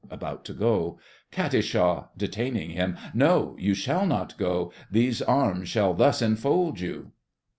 [0.09, 0.97] (About to go.)
[1.29, 2.07] KAT.
[2.17, 2.97] (detaining him).
[3.13, 3.55] No!
[3.59, 7.11] You shall not go, These arms shall thus enfold you!